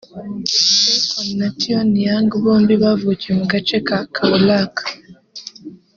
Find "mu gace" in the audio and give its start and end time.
3.39-3.77